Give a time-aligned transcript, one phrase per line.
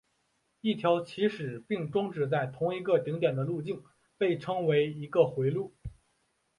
[0.61, 3.83] 一条起始并终止在同一个顶点的路径
[4.17, 5.75] 被称为一个回路。